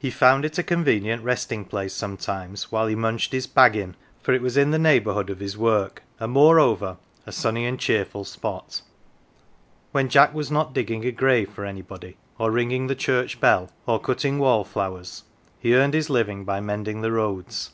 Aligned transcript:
He 0.00 0.10
found 0.10 0.44
it 0.44 0.58
a 0.58 0.64
convenient 0.64 1.22
resting 1.22 1.64
place 1.64 1.94
sometimes 1.94 2.72
while 2.72 2.88
he 2.88 2.96
munched 2.96 3.30
his" 3.30 3.46
baggin 3.60 3.90
1,"" 3.90 3.96
for 4.24 4.32
it 4.34 4.42
was 4.42 4.56
in 4.56 4.72
the 4.72 4.76
neigh 4.76 4.98
119 4.98 5.36
"THE 5.36 5.36
GILLY 5.36 5.36
F'ERS" 5.36 5.36
bourhood 5.36 5.36
of 5.36 5.38
his 5.38 5.56
work, 5.86 6.02
and 6.18 6.32
moreover 6.32 6.96
a 7.26 7.30
sunny 7.30 7.64
and 7.66 7.78
cheerful 7.78 8.24
spot. 8.24 8.82
When 9.92 10.08
Jack 10.08 10.34
was 10.34 10.50
not 10.50 10.72
digging 10.74 11.04
a 11.04 11.12
grave 11.12 11.48
for 11.50 11.64
anybody, 11.64 12.16
or 12.40 12.50
ringing 12.50 12.88
the 12.88 12.96
church 12.96 13.38
bell, 13.38 13.70
or 13.86 14.00
cutting 14.00 14.40
wall 14.40 14.64
flowers, 14.64 15.22
he 15.60 15.76
earned 15.76 15.94
his 15.94 16.10
living 16.10 16.44
by 16.44 16.58
mending 16.58 17.02
the 17.02 17.12
roads. 17.12 17.70